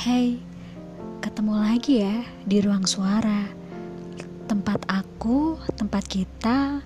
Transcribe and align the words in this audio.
Hey, 0.00 0.40
ketemu 1.20 1.60
lagi 1.60 2.00
ya 2.00 2.24
di 2.48 2.64
ruang 2.64 2.88
suara. 2.88 3.44
Tempat 4.48 4.88
aku, 4.88 5.60
tempat 5.76 6.08
kita 6.08 6.80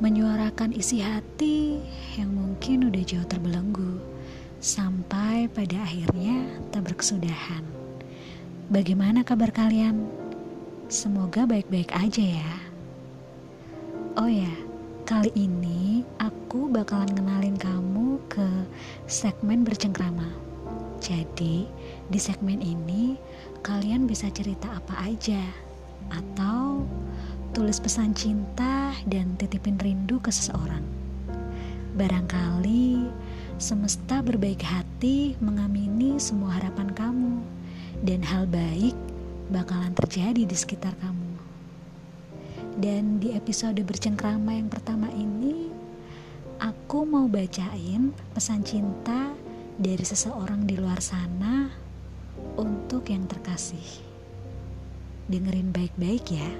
menyuarakan 0.00 0.72
isi 0.72 1.04
hati 1.04 1.76
yang 2.16 2.32
mungkin 2.32 2.88
udah 2.88 3.04
jauh 3.04 3.28
terbelenggu 3.28 4.00
sampai 4.64 5.44
pada 5.52 5.76
akhirnya 5.84 6.48
tak 6.72 6.88
berkesudahan. 6.88 7.68
Bagaimana 8.72 9.28
kabar 9.28 9.52
kalian? 9.52 10.08
Semoga 10.88 11.44
baik-baik 11.44 11.92
aja 11.92 12.24
ya. 12.24 12.52
Oh 14.16 14.24
ya, 14.32 14.48
kali 15.04 15.28
ini 15.36 16.00
aku 16.16 16.72
bakalan 16.72 17.12
kenalin 17.12 17.60
kamu 17.60 18.16
ke 18.32 18.48
segmen 19.04 19.68
bercengkrama. 19.68 20.53
Jadi, 21.04 21.68
di 22.08 22.16
segmen 22.16 22.64
ini 22.64 23.20
kalian 23.60 24.08
bisa 24.08 24.32
cerita 24.32 24.72
apa 24.72 25.04
aja 25.04 25.44
atau 26.08 26.80
tulis 27.52 27.76
pesan 27.76 28.16
cinta 28.16 28.96
dan 29.04 29.36
titipin 29.36 29.76
rindu 29.76 30.16
ke 30.24 30.32
seseorang. 30.32 30.80
Barangkali 32.00 33.04
semesta 33.60 34.24
berbaik 34.24 34.64
hati 34.64 35.36
mengamini 35.44 36.16
semua 36.16 36.56
harapan 36.56 36.88
kamu 36.96 37.36
dan 38.00 38.24
hal 38.24 38.48
baik 38.48 38.96
bakalan 39.52 39.92
terjadi 39.92 40.48
di 40.48 40.56
sekitar 40.56 40.96
kamu. 41.04 41.36
Dan 42.80 43.20
di 43.20 43.36
episode 43.36 43.78
bercengkrama 43.84 44.56
yang 44.56 44.72
pertama 44.72 45.12
ini, 45.12 45.68
aku 46.64 47.04
mau 47.04 47.28
bacain 47.28 48.08
pesan 48.32 48.64
cinta 48.64 49.43
dari 49.74 50.06
seseorang 50.06 50.70
di 50.70 50.78
luar 50.78 51.02
sana 51.02 51.66
untuk 52.54 53.10
yang 53.10 53.26
terkasih. 53.26 53.82
Dengerin 55.26 55.74
baik-baik 55.74 56.24
ya. 56.30 56.50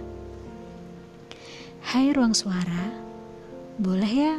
Hai 1.84 2.10
ruang 2.10 2.34
suara, 2.34 2.90
boleh 3.78 4.12
ya 4.12 4.34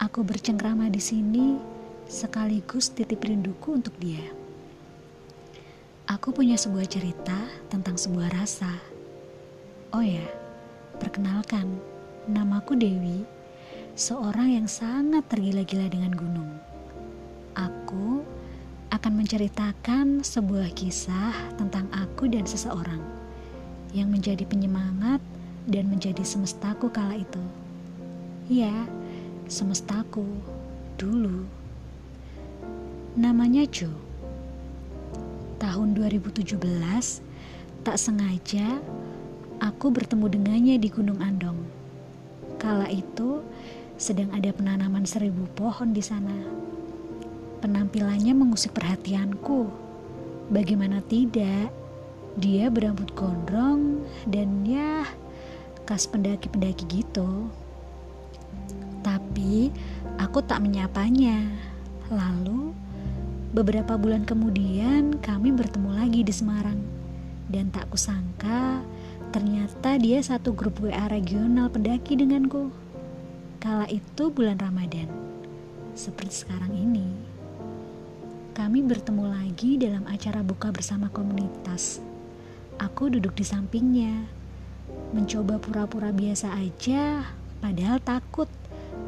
aku 0.00 0.24
bercengkrama 0.24 0.88
di 0.88 1.02
sini 1.02 1.60
sekaligus 2.08 2.88
titip 2.88 3.20
rinduku 3.20 3.76
untuk 3.76 3.92
dia. 4.00 4.24
Aku 6.08 6.32
punya 6.32 6.56
sebuah 6.56 6.88
cerita 6.88 7.36
tentang 7.68 8.00
sebuah 8.00 8.32
rasa. 8.32 8.80
Oh 9.92 10.02
ya, 10.02 10.24
perkenalkan, 10.98 11.78
namaku 12.26 12.74
Dewi, 12.80 13.22
seorang 13.94 14.56
yang 14.56 14.66
sangat 14.66 15.26
tergila-gila 15.28 15.86
dengan 15.86 16.14
gunung 16.16 16.69
aku 17.54 18.22
akan 18.90 19.12
menceritakan 19.22 20.26
sebuah 20.26 20.74
kisah 20.74 21.30
tentang 21.54 21.86
aku 21.94 22.26
dan 22.26 22.42
seseorang 22.42 23.00
yang 23.94 24.10
menjadi 24.10 24.42
penyemangat 24.46 25.22
dan 25.70 25.86
menjadi 25.86 26.22
semestaku 26.26 26.90
kala 26.90 27.18
itu. 27.18 27.42
Ya, 28.50 28.74
semestaku 29.46 30.26
dulu. 30.98 31.46
Namanya 33.14 33.66
Jo. 33.70 33.90
Tahun 35.62 35.88
2017, 35.94 36.56
tak 37.86 37.96
sengaja 38.00 38.80
aku 39.60 39.92
bertemu 39.92 40.26
dengannya 40.26 40.76
di 40.80 40.88
Gunung 40.88 41.20
Andong. 41.20 41.58
Kala 42.56 42.88
itu 42.90 43.44
sedang 44.00 44.32
ada 44.32 44.48
penanaman 44.50 45.04
seribu 45.04 45.44
pohon 45.52 45.92
di 45.92 46.00
sana. 46.00 46.32
Penampilannya 47.60 48.32
mengusik 48.32 48.72
perhatianku. 48.72 49.68
Bagaimana 50.48 51.04
tidak, 51.04 51.68
dia 52.40 52.72
berambut 52.72 53.12
gondrong 53.12 54.00
dan 54.24 54.64
ya 54.64 55.04
khas 55.84 56.08
pendaki-pendaki 56.08 56.88
gitu. 56.88 57.52
Tapi 59.04 59.68
aku 60.16 60.40
tak 60.40 60.64
menyapanya. 60.64 61.52
Lalu 62.08 62.72
beberapa 63.52 64.00
bulan 64.00 64.24
kemudian 64.24 65.20
kami 65.20 65.52
bertemu 65.52 65.90
lagi 66.00 66.24
di 66.24 66.32
Semarang. 66.32 66.80
Dan 67.50 67.68
tak 67.68 67.92
kusangka 67.92 68.80
ternyata 69.36 70.00
dia 70.00 70.24
satu 70.24 70.56
grup 70.56 70.80
WA 70.80 71.12
regional 71.12 71.68
pendaki 71.68 72.16
denganku. 72.16 72.72
Kala 73.60 73.84
itu 73.92 74.32
bulan 74.32 74.56
Ramadan. 74.56 75.12
Seperti 75.92 76.46
sekarang 76.46 76.72
ini 76.72 77.30
kami 78.60 78.84
bertemu 78.84 79.24
lagi 79.24 79.80
dalam 79.80 80.04
acara 80.04 80.44
buka 80.44 80.68
bersama 80.68 81.08
komunitas. 81.08 81.96
Aku 82.76 83.08
duduk 83.08 83.32
di 83.32 83.40
sampingnya, 83.40 84.28
mencoba 85.16 85.56
pura-pura 85.56 86.12
biasa 86.12 86.52
aja, 86.60 87.24
padahal 87.64 88.04
takut 88.04 88.52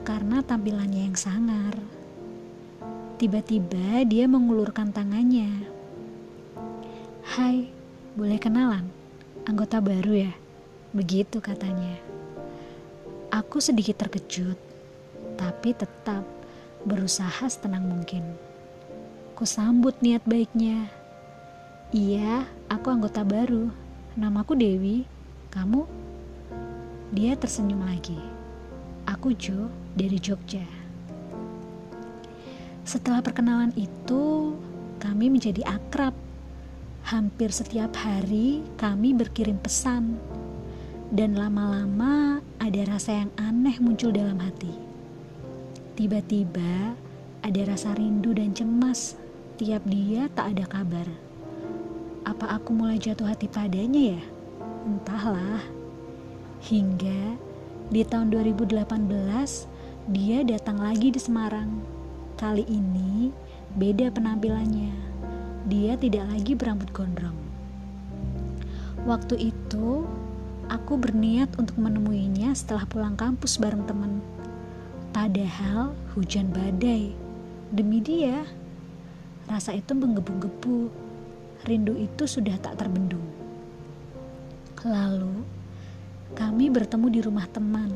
karena 0.09 0.41
tampilannya 0.41 1.05
yang 1.05 1.19
sangar. 1.21 1.77
Tiba-tiba 3.21 4.09
dia 4.09 4.25
mengulurkan 4.25 4.89
tangannya. 4.89 5.69
Hai, 7.37 7.69
boleh 8.17 8.41
kenalan? 8.41 8.89
Anggota 9.45 9.85
baru 9.85 10.33
ya? 10.33 10.33
Begitu 10.97 11.45
katanya. 11.45 12.01
Aku 13.29 13.61
sedikit 13.61 14.01
terkejut, 14.01 14.57
tapi 15.37 15.77
tetap 15.77 16.25
berusaha 16.89 17.45
setenang 17.53 17.85
mungkin. 17.85 18.52
Aku 19.43 19.51
sambut 19.51 19.99
niat 19.99 20.23
baiknya. 20.23 20.87
Iya, 21.91 22.47
aku 22.71 22.95
anggota 22.95 23.27
baru. 23.27 23.75
Namaku 24.15 24.55
Dewi. 24.55 25.03
Kamu? 25.51 25.83
Dia 27.11 27.35
tersenyum 27.35 27.83
lagi. 27.83 28.15
Aku 29.03 29.35
Jo 29.35 29.67
dari 29.99 30.15
Jogja. 30.23 30.63
Setelah 32.87 33.19
perkenalan 33.19 33.75
itu, 33.75 34.55
kami 35.03 35.27
menjadi 35.27 35.67
akrab. 35.67 36.15
Hampir 37.11 37.51
setiap 37.51 37.99
hari 37.99 38.63
kami 38.79 39.11
berkirim 39.11 39.59
pesan. 39.59 40.23
Dan 41.11 41.35
lama-lama 41.35 42.39
ada 42.63 42.81
rasa 42.87 43.27
yang 43.27 43.35
aneh 43.43 43.75
muncul 43.83 44.15
dalam 44.15 44.39
hati. 44.39 44.71
Tiba-tiba 45.99 46.95
ada 47.43 47.61
rasa 47.67 47.91
rindu 47.99 48.39
dan 48.39 48.55
cemas 48.55 49.19
setiap 49.63 49.87
dia 49.87 50.27
tak 50.35 50.59
ada 50.59 50.67
kabar. 50.67 51.07
Apa 52.27 52.59
aku 52.59 52.75
mulai 52.75 52.99
jatuh 52.99 53.31
hati 53.31 53.47
padanya 53.47 54.19
ya? 54.19 54.23
Entahlah. 54.91 55.63
Hingga 56.67 57.39
di 57.87 58.03
tahun 58.03 58.35
2018 58.35 58.83
dia 60.11 60.43
datang 60.43 60.83
lagi 60.83 61.15
di 61.15 61.21
Semarang. 61.23 61.79
Kali 62.35 62.67
ini 62.67 63.31
beda 63.79 64.11
penampilannya. 64.11 64.91
Dia 65.71 65.95
tidak 65.95 66.27
lagi 66.27 66.59
berambut 66.59 66.91
gondrong. 66.91 67.39
Waktu 69.07 69.55
itu 69.55 70.03
aku 70.75 70.99
berniat 70.99 71.55
untuk 71.55 71.79
menemuinya 71.79 72.51
setelah 72.59 72.83
pulang 72.91 73.15
kampus 73.15 73.63
bareng 73.63 73.87
teman. 73.87 74.19
Padahal 75.15 75.95
hujan 76.19 76.51
badai. 76.51 77.15
Demi 77.71 78.03
dia, 78.03 78.43
Rasa 79.47 79.75
itu 79.75 79.95
menggebu-gebu. 79.95 80.91
Rindu 81.63 81.95
itu 81.95 82.27
sudah 82.27 82.59
tak 82.59 82.79
terbendung. 82.83 83.23
Lalu, 84.83 85.47
kami 86.35 86.67
bertemu 86.73 87.07
di 87.07 87.21
rumah 87.23 87.47
teman. 87.47 87.95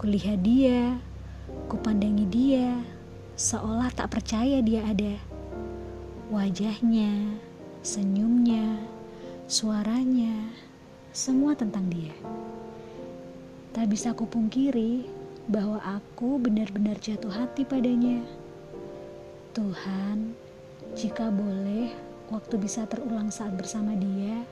Kulihat 0.00 0.40
dia, 0.40 0.96
kupandangi 1.68 2.24
dia, 2.28 2.80
seolah 3.36 3.92
tak 3.92 4.16
percaya 4.16 4.64
dia 4.64 4.88
ada. 4.88 5.20
Wajahnya, 6.32 7.36
senyumnya, 7.84 8.80
suaranya, 9.44 10.48
semua 11.12 11.52
tentang 11.52 11.92
dia. 11.92 12.16
Tak 13.76 13.92
bisa 13.92 14.16
kupungkiri 14.16 15.04
bahwa 15.44 15.76
aku 15.84 16.40
benar-benar 16.40 16.96
jatuh 17.02 17.28
hati 17.28 17.68
padanya. 17.68 18.24
Tuhan, 19.52 20.34
jika 20.94 21.26
boleh, 21.26 21.90
waktu 22.30 22.54
bisa 22.54 22.86
terulang 22.86 23.26
saat 23.26 23.50
bersama 23.58 23.98
dia, 23.98 24.46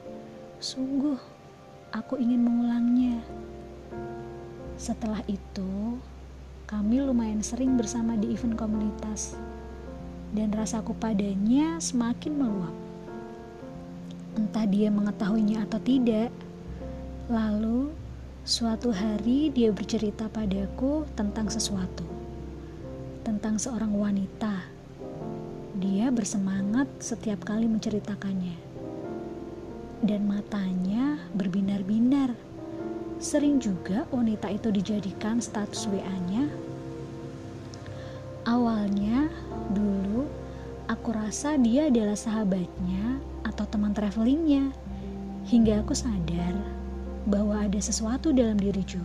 sungguh 0.59 1.15
aku 1.95 2.19
ingin 2.19 2.43
mengulangnya. 2.43 3.23
Setelah 4.75 5.23
itu, 5.31 6.03
kami 6.67 6.99
lumayan 6.99 7.47
sering 7.47 7.79
bersama 7.79 8.19
di 8.19 8.35
event 8.35 8.59
komunitas, 8.59 9.39
dan 10.35 10.51
rasaku 10.51 10.99
padanya 10.99 11.79
semakin 11.79 12.35
meluap. 12.35 12.75
Entah 14.35 14.67
dia 14.67 14.91
mengetahuinya 14.91 15.63
atau 15.63 15.79
tidak, 15.79 16.35
lalu 17.31 17.95
suatu 18.43 18.91
hari 18.91 19.55
dia 19.55 19.71
bercerita 19.71 20.27
padaku 20.27 21.07
tentang 21.15 21.47
sesuatu, 21.47 22.03
tentang 23.23 23.63
seorang 23.63 23.95
wanita 23.95 24.72
Dia 25.83 26.15
bersemangat 26.15 26.87
setiap 27.03 27.43
kali 27.43 27.67
menceritakannya. 27.67 28.55
Dan 29.99 30.31
matanya 30.31 31.19
berbinar-binar. 31.35 32.39
Sering 33.19 33.59
juga 33.59 34.07
wanita 34.15 34.47
itu 34.47 34.71
dijadikan 34.71 35.43
status 35.43 35.91
WA-nya. 35.91 36.47
Awalnya, 38.47 39.27
dulu, 39.75 40.31
aku 40.87 41.11
rasa 41.11 41.59
dia 41.59 41.91
adalah 41.91 42.15
sahabatnya 42.15 43.19
atau 43.43 43.67
teman 43.67 43.91
travelingnya. 43.91 44.71
Hingga 45.51 45.83
aku 45.83 45.99
sadar 45.99 46.55
bahwa 47.27 47.59
ada 47.59 47.83
sesuatu 47.83 48.31
dalam 48.31 48.55
diri 48.55 48.87
Jo. 48.87 49.03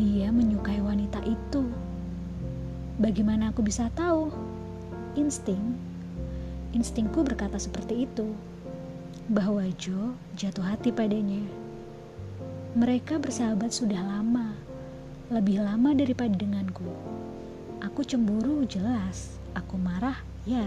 Dia 0.00 0.32
menyukai 0.32 0.80
wanita 0.80 1.20
itu. 1.28 1.68
Bagaimana 2.96 3.52
aku 3.52 3.60
bisa 3.60 3.92
tahu? 3.92 4.49
Insting, 5.18 5.74
instingku 6.70 7.26
berkata 7.26 7.58
seperti 7.58 8.06
itu, 8.06 8.30
bahwa 9.30 9.62
Jo 9.78 10.14
jatuh 10.34 10.66
hati 10.66 10.90
padanya. 10.90 11.42
Mereka 12.74 13.18
bersahabat 13.18 13.74
sudah 13.74 13.98
lama, 13.98 14.54
lebih 15.30 15.62
lama 15.62 15.94
daripada 15.94 16.34
denganku. 16.34 16.86
Aku 17.82 18.06
cemburu 18.06 18.62
jelas, 18.66 19.38
aku 19.54 19.74
marah 19.78 20.18
ya, 20.46 20.66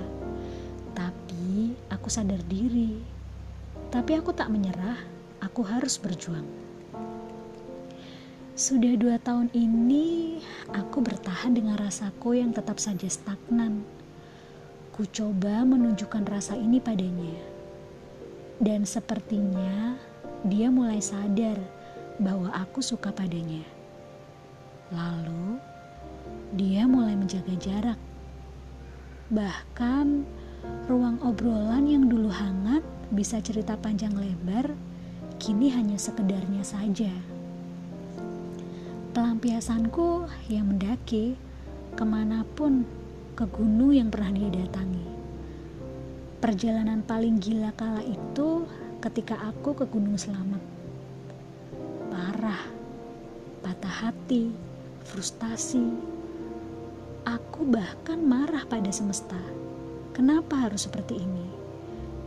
tapi 0.95 1.75
aku 1.91 2.07
sadar 2.11 2.39
diri. 2.47 2.99
Tapi 3.91 4.17
aku 4.17 4.33
tak 4.35 4.49
menyerah, 4.51 4.99
aku 5.39 5.63
harus 5.63 5.95
berjuang. 5.99 6.45
Sudah 8.53 8.93
dua 8.99 9.17
tahun 9.17 9.49
ini, 9.55 10.37
aku 10.73 11.01
bertahan 11.01 11.57
dengan 11.57 11.77
rasaku 11.77 12.37
yang 12.37 12.53
tetap 12.53 12.77
saja 12.77 13.09
stagnan 13.09 13.81
Ku 14.93 15.09
coba 15.09 15.65
menunjukkan 15.65 16.21
rasa 16.29 16.53
ini 16.53 16.77
padanya. 16.77 17.33
Dan 18.61 18.85
sepertinya 18.85 19.97
dia 20.45 20.69
mulai 20.69 21.01
sadar 21.01 21.57
bahwa 22.21 22.53
aku 22.53 22.77
suka 22.85 23.09
padanya. 23.09 23.65
Lalu 24.93 25.57
dia 26.53 26.85
mulai 26.85 27.17
menjaga 27.17 27.57
jarak. 27.57 27.97
Bahkan 29.33 30.29
ruang 30.85 31.17
obrolan 31.25 31.89
yang 31.89 32.05
dulu 32.05 32.29
hangat 32.29 32.85
bisa 33.09 33.41
cerita 33.41 33.73
panjang 33.73 34.13
lebar, 34.13 34.77
kini 35.41 35.73
hanya 35.73 35.97
sekedarnya 35.97 36.61
saja. 36.61 37.09
Pelampiasanku 39.17 40.29
yang 40.53 40.69
mendaki 40.69 41.33
ke 41.97 42.03
mana 42.05 42.45
pun 42.53 42.85
ke 43.33 43.49
gunung 43.49 43.97
yang 43.97 44.13
pernah 44.13 44.29
dia 44.29 44.49
datangi. 44.53 45.09
Perjalanan 46.37 47.01
paling 47.01 47.41
gila 47.41 47.73
kala 47.73 48.05
itu 48.05 48.69
ketika 49.01 49.33
aku 49.49 49.73
ke 49.73 49.89
Gunung 49.89 50.21
Selamat. 50.21 50.61
Parah, 52.13 52.61
patah 53.65 53.95
hati, 54.05 54.53
frustasi. 55.01 55.81
Aku 57.25 57.65
bahkan 57.65 58.21
marah 58.21 58.69
pada 58.69 58.93
semesta. 58.93 59.39
Kenapa 60.13 60.69
harus 60.69 60.85
seperti 60.85 61.17
ini? 61.17 61.47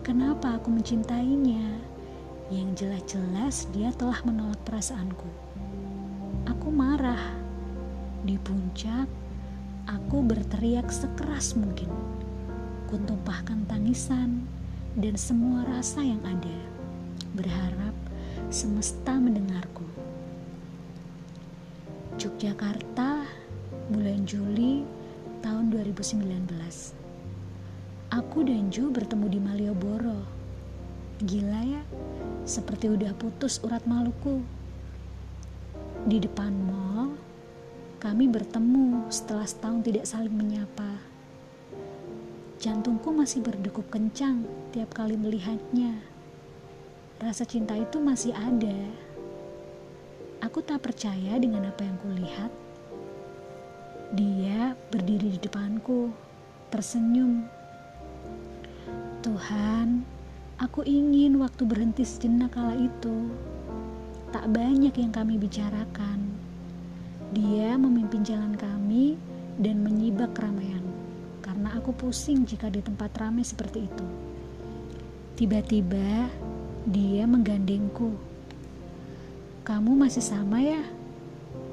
Kenapa 0.03 0.59
aku 0.59 0.75
mencintainya? 0.75 1.79
Yang 2.51 2.83
jelas-jelas 2.83 3.71
dia 3.71 3.95
telah 3.95 4.19
menolak 4.27 4.59
perasaanku. 4.67 5.31
Aku 6.51 6.69
marah. 6.75 7.37
Di 8.27 8.35
puncak, 8.43 9.07
Aku 9.87 10.19
berteriak 10.19 10.91
sekeras 10.91 11.55
mungkin. 11.55 11.87
Kutumpahkan 12.91 13.71
tangisan 13.71 14.43
dan 14.99 15.15
semua 15.15 15.63
rasa 15.63 16.03
yang 16.03 16.19
ada. 16.27 16.59
Berharap 17.39 17.95
semesta 18.51 19.15
mendengarku. 19.15 19.87
Yogyakarta, 22.19 23.31
bulan 23.87 24.27
Juli 24.27 24.83
tahun 25.39 25.71
2019. 25.71 26.27
Aku 28.11 28.43
dan 28.43 28.67
Ju 28.75 28.91
bertemu 28.91 29.27
di 29.31 29.39
Malioboro. 29.39 30.27
Gila 31.23 31.63
ya, 31.63 31.83
seperti 32.43 32.91
udah 32.91 33.15
putus 33.15 33.63
urat 33.63 33.87
maluku. 33.87 34.43
Di 36.07 36.23
depan 36.23 36.55
mall, 36.55 36.86
kami 38.07 38.31
bertemu 38.31 39.11
setelah 39.11 39.43
setahun 39.43 39.83
tidak 39.83 40.07
saling 40.07 40.31
menyapa. 40.31 41.03
Jantungku 42.63 43.11
masih 43.11 43.43
berdegup 43.43 43.83
kencang 43.91 44.47
tiap 44.71 44.95
kali 44.95 45.19
melihatnya. 45.19 46.07
Rasa 47.19 47.43
cinta 47.43 47.75
itu 47.75 47.99
masih 47.99 48.31
ada. 48.31 48.79
Aku 50.39 50.63
tak 50.63 50.87
percaya 50.87 51.35
dengan 51.35 51.67
apa 51.67 51.83
yang 51.83 51.99
kulihat. 51.99 52.55
Dia 54.15 54.79
berdiri 54.95 55.35
di 55.35 55.41
depanku, 55.43 56.15
tersenyum. 56.71 57.43
Tuhan, 59.27 60.07
aku 60.63 60.87
ingin 60.87 61.43
waktu 61.43 61.67
berhenti 61.67 62.07
sejenak 62.07 62.55
kala 62.55 62.79
itu. 62.79 63.35
Tak 64.31 64.47
banyak 64.47 64.95
yang 64.95 65.11
kami 65.11 65.43
bicarakan 65.43 66.36
dia 67.37 67.77
memimpin 67.77 68.25
jalan 68.25 68.57
kami 68.57 69.21
dan 69.61 69.85
menyibak 69.85 70.33
keramaian, 70.33 70.81
karena 71.45 71.77
aku 71.77 71.93
pusing 71.93 72.49
jika 72.49 72.73
di 72.73 72.81
tempat 72.81 73.13
ramai 73.21 73.45
seperti 73.45 73.85
itu. 73.85 74.07
Tiba-tiba 75.37 76.33
dia 76.89 77.29
menggandengku. 77.29 78.17
Kamu 79.69 80.01
masih 80.01 80.25
sama 80.25 80.65
ya? 80.65 80.81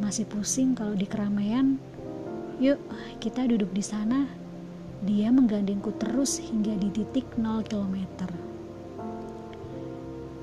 Masih 0.03 0.27
pusing 0.27 0.75
kalau 0.75 0.99
di 0.99 1.07
keramaian? 1.07 1.79
Yuk, 2.59 2.83
kita 3.23 3.47
duduk 3.47 3.71
di 3.71 3.87
sana. 3.87 4.27
Dia 5.07 5.31
menggandengku 5.31 5.95
terus 5.95 6.43
hingga 6.43 6.75
di 6.75 6.91
titik 6.91 7.39
0 7.39 7.63
km. 7.63 8.27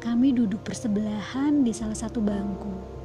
Kami 0.01 0.33
duduk 0.33 0.65
bersebelahan 0.65 1.61
di 1.61 1.77
salah 1.77 1.97
satu 1.97 2.25
bangku 2.25 3.00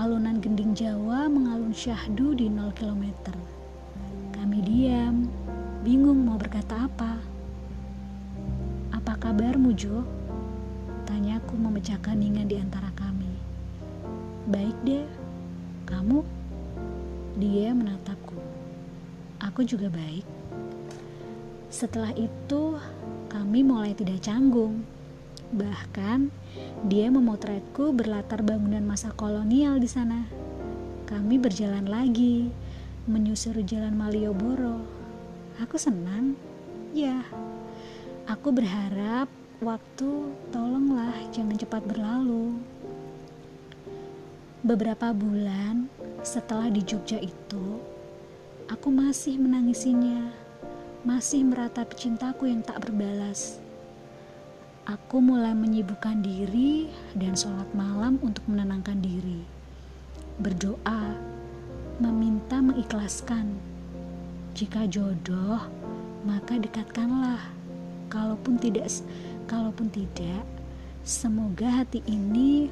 Alunan 0.00 0.40
gending 0.40 0.72
Jawa 0.72 1.28
mengalun 1.28 1.76
syahdu 1.76 2.32
di 2.32 2.48
0 2.48 2.72
km. 2.72 3.36
Kami 4.32 4.64
diam, 4.64 5.28
bingung 5.84 6.24
mau 6.24 6.40
berkata 6.40 6.88
apa. 6.88 7.20
Apa 8.96 9.12
kabarmu, 9.20 9.76
Jo? 9.76 10.00
Tanyaku 11.04 11.52
memecahkan 11.52 12.16
ningan 12.16 12.48
di 12.48 12.56
antara 12.56 12.88
kami. 12.96 13.28
Baik 14.48 14.72
deh, 14.88 15.04
kamu? 15.84 16.24
Dia 17.36 17.76
menatapku. 17.76 18.40
Aku 19.36 19.68
juga 19.68 19.92
baik. 19.92 20.24
Setelah 21.68 22.16
itu, 22.16 22.80
kami 23.28 23.60
mulai 23.60 23.92
tidak 23.92 24.24
canggung. 24.24 24.80
Bahkan, 25.50 26.30
dia 26.86 27.10
memotretku 27.10 27.90
berlatar 27.90 28.46
bangunan 28.46 28.86
masa 28.86 29.10
kolonial 29.10 29.82
di 29.82 29.90
sana. 29.90 30.30
Kami 31.10 31.42
berjalan 31.42 31.90
lagi, 31.90 32.54
menyusuri 33.10 33.66
jalan 33.66 33.98
Malioboro. 33.98 34.78
Aku 35.58 35.74
senang, 35.74 36.38
ya. 36.94 37.26
Aku 38.30 38.54
berharap 38.54 39.26
waktu 39.58 40.30
tolonglah 40.54 41.18
jangan 41.34 41.58
cepat 41.58 41.82
berlalu. 41.82 42.54
Beberapa 44.62 45.10
bulan 45.10 45.90
setelah 46.22 46.70
di 46.70 46.78
Jogja 46.86 47.18
itu, 47.18 47.80
aku 48.70 48.86
masih 48.86 49.34
menangisinya, 49.34 50.30
masih 51.02 51.42
meratapi 51.42 51.98
cintaku 51.98 52.46
yang 52.46 52.62
tak 52.62 52.78
berbalas. 52.86 53.58
Aku 54.90 55.22
mulai 55.22 55.54
menyibukkan 55.54 56.18
diri 56.18 56.90
dan 57.14 57.38
sholat 57.38 57.70
malam 57.78 58.18
untuk 58.26 58.42
menenangkan 58.50 58.98
diri. 58.98 59.38
Berdoa, 60.42 61.14
meminta 62.02 62.58
mengikhlaskan. 62.58 63.54
Jika 64.58 64.90
jodoh, 64.90 65.62
maka 66.26 66.58
dekatkanlah. 66.58 67.38
Kalaupun 68.10 68.58
tidak, 68.58 68.90
kalaupun 69.46 69.94
tidak, 69.94 70.42
semoga 71.06 71.70
hati 71.70 72.02
ini 72.10 72.66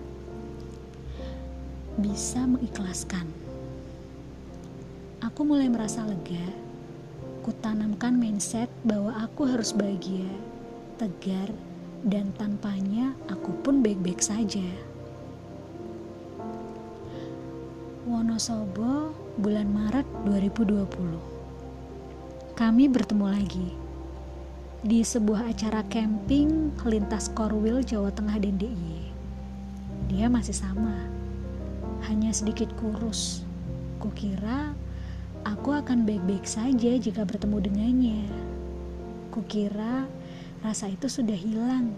bisa 2.02 2.42
mengikhlaskan. 2.50 3.30
Aku 5.22 5.46
mulai 5.46 5.70
merasa 5.70 6.02
lega. 6.02 6.50
Kutanamkan 7.46 8.18
mindset 8.18 8.66
bahwa 8.82 9.14
aku 9.22 9.46
harus 9.46 9.70
bahagia, 9.70 10.26
tegar, 10.98 11.54
dan 12.06 12.30
tanpanya 12.38 13.14
aku 13.26 13.50
pun 13.64 13.82
baik-baik 13.82 14.22
saja. 14.22 14.64
Wonosobo, 18.08 19.12
bulan 19.36 19.68
Maret 19.68 20.06
2020. 20.24 21.38
kami 22.58 22.90
bertemu 22.90 23.26
lagi 23.30 23.70
di 24.82 25.02
sebuah 25.02 25.50
acara 25.50 25.86
camping 25.86 26.74
lintas 26.82 27.30
Korwil, 27.30 27.86
Jawa 27.86 28.10
Tengah 28.10 28.38
dan 28.38 28.58
DIY. 28.58 29.02
Dia 30.10 30.26
masih 30.26 30.54
sama, 30.54 30.94
hanya 32.06 32.30
sedikit 32.34 32.70
kurus. 32.78 33.46
Kukira 34.02 34.74
aku 35.46 35.74
akan 35.74 36.06
baik-baik 36.06 36.46
saja 36.46 36.94
jika 36.98 37.22
bertemu 37.26 37.58
dengannya. 37.62 38.22
Kukira 39.34 40.06
rasa 40.62 40.90
itu 40.90 41.06
sudah 41.06 41.36
hilang. 41.36 41.94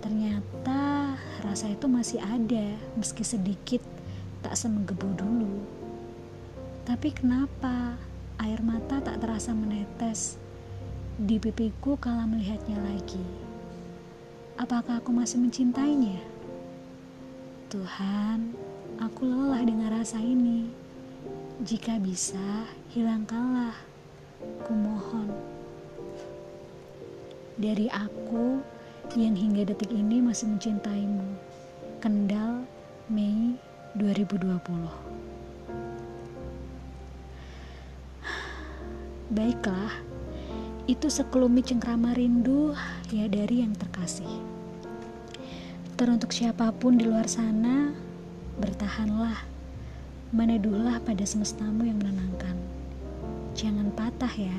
Ternyata 0.00 1.16
rasa 1.42 1.72
itu 1.72 1.86
masih 1.90 2.22
ada, 2.22 2.74
meski 2.94 3.26
sedikit 3.26 3.82
tak 4.42 4.54
semenggebu 4.54 5.10
dulu. 5.18 5.62
Tapi 6.86 7.10
kenapa 7.10 7.98
Air 8.36 8.60
mata 8.60 9.00
tak 9.00 9.24
terasa 9.24 9.56
menetes 9.56 10.36
di 11.16 11.40
pipiku 11.40 11.96
kala 11.96 12.28
melihatnya 12.28 12.76
lagi. 12.76 13.24
Apakah 14.60 15.00
aku 15.00 15.08
masih 15.08 15.40
mencintainya? 15.40 16.20
Tuhan, 17.72 18.52
aku 19.00 19.24
lelah 19.24 19.64
dengan 19.64 19.88
rasa 19.88 20.20
ini. 20.20 20.68
Jika 21.64 21.96
bisa, 21.96 22.68
hilangkanlah. 22.92 23.72
Kumohon. 24.68 25.55
Dari 27.56 27.88
aku 27.88 28.60
yang 29.16 29.32
hingga 29.32 29.64
detik 29.64 29.88
ini 29.88 30.20
masih 30.20 30.44
mencintaimu. 30.52 31.24
Kendal, 32.04 32.68
Mei 33.08 33.56
2020. 33.96 34.60
Baiklah, 39.32 39.88
itu 40.84 41.08
sekelumit 41.08 41.72
cengkrama 41.72 42.12
rindu 42.12 42.76
ya 43.08 43.24
dari 43.24 43.64
yang 43.64 43.72
terkasih. 43.72 44.28
Teruntuk 45.96 46.36
siapa 46.36 46.68
pun 46.76 47.00
di 47.00 47.08
luar 47.08 47.24
sana, 47.24 47.96
bertahanlah, 48.60 49.48
meneduhlah 50.28 51.00
pada 51.00 51.24
semestamu 51.24 51.88
yang 51.88 51.96
menenangkan. 52.04 52.60
Jangan 53.56 53.88
patah 53.96 54.34
ya, 54.36 54.56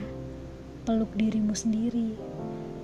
peluk 0.82 1.14
dirimu 1.14 1.54
sendiri. 1.54 2.37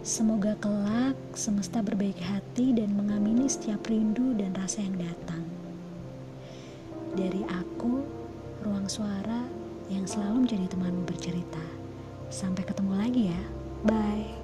Semoga 0.04 0.52
kelak 0.60 1.16
semesta 1.32 1.80
berbaik 1.80 2.20
hati 2.20 2.76
dan 2.76 2.92
mengamini 2.92 3.48
setiap 3.48 3.88
rindu 3.88 4.36
dan 4.36 4.52
rasa 4.52 4.84
yang 4.84 5.00
datang. 5.00 5.48
Dari 7.16 7.40
aku, 7.48 8.04
ruang 8.68 8.92
suara 8.92 9.48
yang 9.88 10.04
selalu 10.04 10.44
menjadi 10.44 10.76
temanmu 10.76 11.08
bercerita. 11.08 11.64
Sampai 12.28 12.68
ketemu 12.68 13.00
lagi 13.00 13.32
ya. 13.32 13.42
Bye. 13.88 14.43